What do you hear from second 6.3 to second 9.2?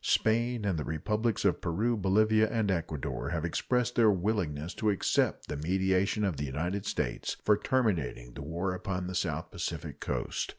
the United States for terminating the war upon the